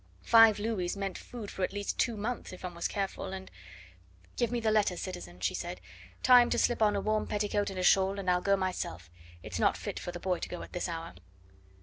[0.23, 3.51] Five louis meant food for at least two months if one was careful, and
[4.35, 5.79] "Give me the letter, citizen," she said,
[6.23, 9.11] "time to slip on a warm petticoat and a shawl, and I'll go myself.
[9.43, 11.13] It's not fit for the boy to go at this hour."